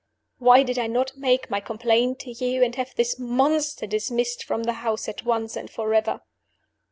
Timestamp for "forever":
5.69-6.21